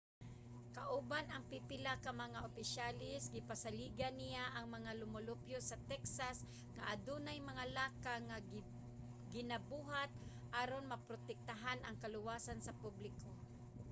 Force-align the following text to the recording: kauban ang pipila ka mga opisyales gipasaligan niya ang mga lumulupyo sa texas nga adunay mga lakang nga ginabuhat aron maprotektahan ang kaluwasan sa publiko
kauban 0.77 1.25
ang 1.29 1.43
pipila 1.51 1.93
ka 2.05 2.11
mga 2.23 2.39
opisyales 2.49 3.23
gipasaligan 3.35 4.15
niya 4.17 4.45
ang 4.57 4.65
mga 4.75 4.91
lumulupyo 5.01 5.59
sa 5.63 5.81
texas 5.91 6.37
nga 6.75 6.83
adunay 6.93 7.37
mga 7.51 7.65
lakang 7.77 8.23
nga 8.29 8.37
ginabuhat 9.33 10.09
aron 10.61 10.85
maprotektahan 10.91 11.79
ang 11.83 11.95
kaluwasan 12.03 12.59
sa 12.63 12.77
publiko 12.83 13.29